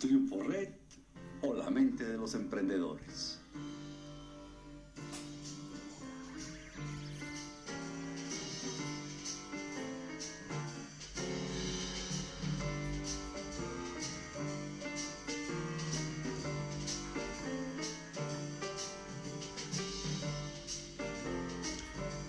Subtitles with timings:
[0.00, 0.70] Triunfo Red
[1.42, 3.38] o la mente de los emprendedores.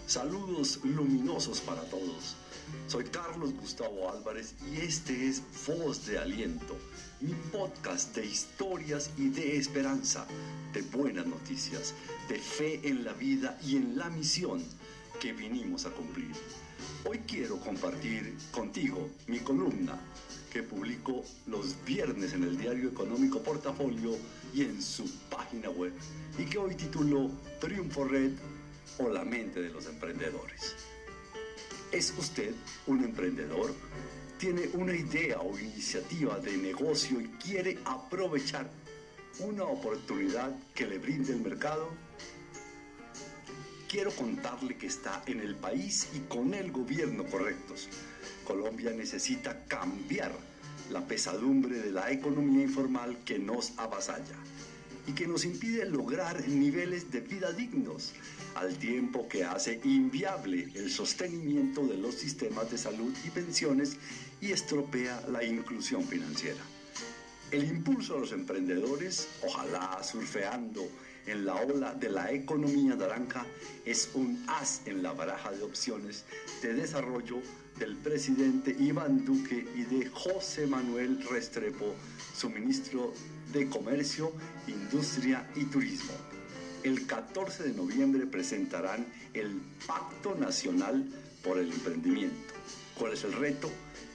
[0.05, 2.35] Saludos luminosos para todos.
[2.87, 6.77] Soy Carlos Gustavo Álvarez y este es Voz de Aliento,
[7.61, 10.25] podcast de historias y de esperanza,
[10.73, 11.93] de buenas noticias,
[12.27, 14.63] de fe en la vida y en la misión
[15.19, 16.31] que vinimos a cumplir.
[17.05, 19.99] Hoy quiero compartir contigo mi columna
[20.51, 24.17] que publico los viernes en el diario económico Portafolio
[24.55, 25.93] y en su página web
[26.39, 28.31] y que hoy titulo Triunfo Red
[28.97, 30.75] o la mente de los emprendedores.
[31.91, 32.53] ¿Es usted
[32.87, 33.73] un emprendedor?
[34.37, 38.69] ¿Tiene una idea o iniciativa de negocio y quiere aprovechar
[39.39, 41.89] una oportunidad que le brinde el mercado?
[43.87, 47.89] Quiero contarle que está en el país y con el gobierno correctos.
[48.45, 50.31] Colombia necesita cambiar
[50.89, 54.37] la pesadumbre de la economía informal que nos avasalla
[55.07, 58.13] y que nos impide lograr niveles de vida dignos,
[58.55, 63.97] al tiempo que hace inviable el sostenimiento de los sistemas de salud y pensiones
[64.41, 66.61] y estropea la inclusión financiera.
[67.51, 70.87] El impulso a los emprendedores, ojalá surfeando
[71.25, 73.45] en la ola de la economía naranja,
[73.85, 76.25] es un as en la baraja de opciones
[76.61, 77.41] de desarrollo
[77.77, 81.95] del presidente Iván Duque y de José Manuel Restrepo,
[82.35, 83.13] su ministro
[83.51, 84.31] de Comercio,
[84.67, 86.13] Industria y Turismo.
[86.83, 91.07] El 14 de noviembre presentarán el Pacto Nacional
[91.43, 92.53] por el Emprendimiento.
[92.97, 93.69] ¿Cuál es el reto?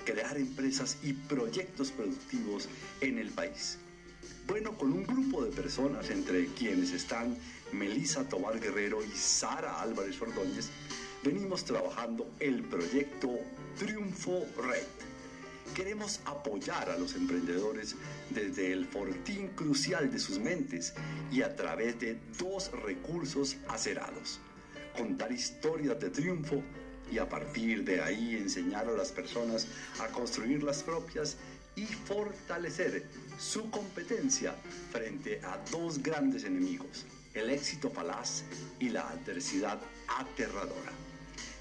[0.05, 2.69] Crear empresas y proyectos productivos
[3.01, 3.79] en el país.
[4.47, 7.37] Bueno, con un grupo de personas, entre quienes están
[7.73, 10.71] Melisa Tobar Guerrero y Sara Álvarez Ordóñez,
[11.25, 13.31] venimos trabajando el proyecto
[13.79, 15.07] Triunfo Red
[15.75, 17.97] Queremos apoyar a los emprendedores
[18.31, 20.95] desde el fortín crucial de sus mentes
[21.31, 24.41] y a través de dos recursos acerados.
[24.97, 26.63] Contar historias de triunfo
[27.13, 29.67] y a partir de ahí enseñar a las personas
[30.01, 31.37] a construir las propias
[31.77, 33.07] y fortalecer
[33.39, 34.55] su competencia
[34.91, 37.05] frente a dos grandes enemigos,
[37.35, 38.43] el éxito falaz
[38.81, 39.79] y la adversidad
[40.09, 40.93] aterradora.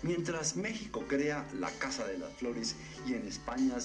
[0.04, 2.75] Mientras México crea la Casa de las Flores
[3.08, 3.75] y en España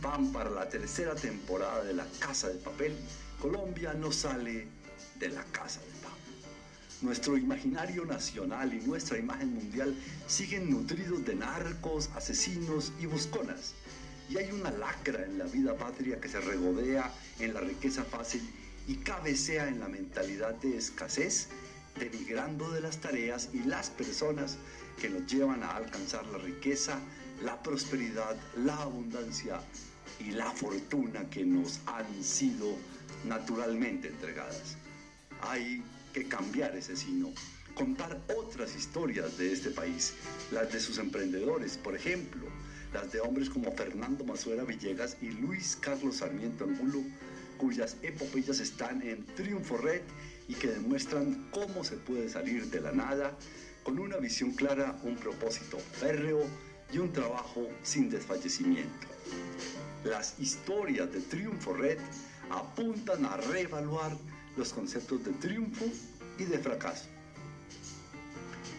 [0.00, 2.96] van para la tercera temporada de la Casa de Papel,
[3.40, 4.68] Colombia no sale
[5.18, 6.14] de la Casa de Papel.
[7.02, 9.94] Nuestro imaginario nacional y nuestra imagen mundial
[10.26, 13.74] siguen nutridos de narcos, asesinos y busconas.
[14.28, 18.42] Y hay una lacra en la vida patria que se regodea en la riqueza fácil
[18.86, 21.48] y cabecea en la mentalidad de escasez
[21.98, 24.56] denigrando de las tareas y las personas
[25.00, 26.98] que nos llevan a alcanzar la riqueza,
[27.42, 29.60] la prosperidad, la abundancia
[30.20, 32.76] y la fortuna que nos han sido
[33.24, 34.76] naturalmente entregadas.
[35.42, 37.32] Hay que cambiar ese sino,
[37.74, 40.14] contar otras historias de este país,
[40.52, 42.46] las de sus emprendedores, por ejemplo,
[42.94, 47.02] las de hombres como Fernando Mazuera Villegas y Luis Carlos Sarmiento Angulo,
[47.58, 50.02] cuyas epopeyas están en Triunfo Red
[50.46, 53.36] y que demuestran cómo se puede salir de la nada
[53.82, 56.46] con una visión clara, un propósito férreo
[56.92, 59.08] y un trabajo sin desfallecimiento.
[60.04, 61.98] Las historias de Triunfo Red
[62.48, 64.16] apuntan a reevaluar
[64.56, 65.86] los conceptos de triunfo
[66.38, 67.13] y de fracaso.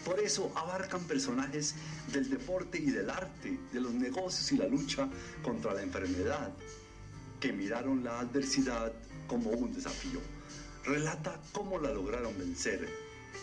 [0.06, 1.74] Por eso abarcan personajes
[2.12, 5.08] del deporte y del arte, de los negocios y la lucha
[5.42, 6.50] contra la enfermedad,
[7.40, 8.92] que miraron la adversidad
[9.26, 10.20] como un desafío
[10.86, 12.88] relata cómo la lograron vencer.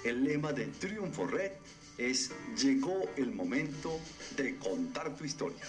[0.03, 1.52] El lema de Triunfo Red
[1.97, 4.00] es llegó el momento
[4.38, 5.66] de contar tu historia,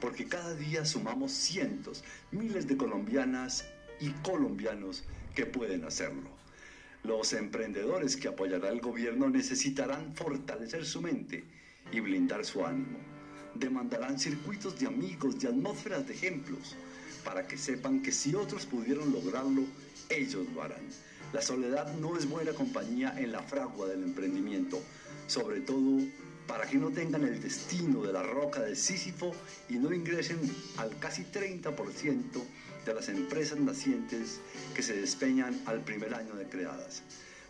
[0.00, 3.66] porque cada día sumamos cientos, miles de colombianas
[4.00, 5.04] y colombianos
[5.34, 6.28] que pueden hacerlo.
[7.04, 11.42] Los emprendedores que apoyará el gobierno necesitarán fortalecer su mente
[11.90, 12.98] y blindar su ánimo.
[13.54, 16.76] Demandarán circuitos de amigos, de atmósferas de ejemplos,
[17.24, 19.64] para que sepan que si otros pudieron lograrlo,
[20.08, 20.86] ellos lo harán.
[21.32, 24.80] La soledad no es buena compañía en la fragua del emprendimiento,
[25.26, 26.02] sobre todo
[26.46, 29.32] para que no tengan el destino de la roca de Sísifo
[29.68, 30.38] y no ingresen
[30.76, 32.42] al casi 30%
[32.84, 34.40] de las empresas nacientes
[34.74, 37.02] que se despeñan al primer año de creadas.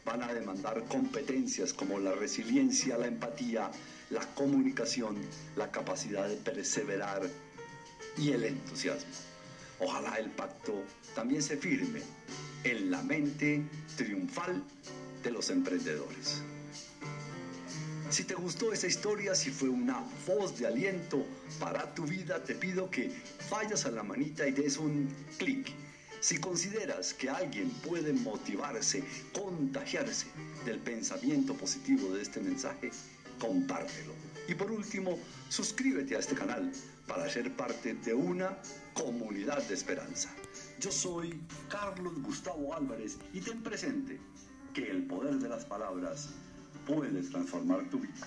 [0.05, 3.71] Van a demandar competencias como la resiliencia, la empatía,
[4.11, 5.17] la comunicación,
[5.57, 7.23] la capacidad de perseverar
[8.19, 9.11] y el entusiasmo.
[9.81, 10.85] Ojalá el pacto
[11.15, 12.03] también se firme
[12.65, 13.63] en la mente
[13.97, 14.63] triunfal
[15.23, 16.43] de los emprendedores.
[18.13, 21.25] Si te gustó esa historia, si fue una voz de aliento
[21.59, 23.11] para tu vida, te pido que
[23.51, 25.73] vayas a la manita y des un clic.
[26.21, 30.27] Si consideras que alguien puede motivarse, contagiarse
[30.67, 32.91] del pensamiento positivo de este mensaje,
[33.39, 34.13] compártelo.
[34.47, 35.19] Y por último,
[35.49, 36.71] suscríbete a este canal
[37.07, 38.59] para ser parte de una
[38.93, 40.29] comunidad de esperanza.
[40.79, 44.21] Yo soy Carlos Gustavo Álvarez y ten presente
[44.75, 46.29] que el poder de las palabras
[46.87, 48.27] puede transformar tu vida.